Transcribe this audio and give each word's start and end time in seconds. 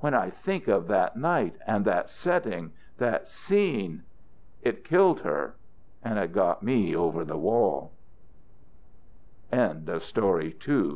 When 0.00 0.12
I 0.12 0.28
think 0.28 0.68
of 0.68 0.86
that 0.88 1.16
night 1.16 1.56
and 1.66 1.86
that 1.86 2.10
setting, 2.10 2.72
that 2.98 3.26
scene! 3.26 4.02
It 4.60 4.84
killed 4.84 5.20
her, 5.20 5.54
and 6.04 6.18
it 6.18 6.34
got 6.34 6.62
me 6.62 6.94
over 6.94 7.24
the 7.24 7.38
wall" 7.38 7.92
THEY 9.50 9.56
GRIND 9.56 9.88
EXCEEDING 9.88 10.58
SMALL 10.60 10.90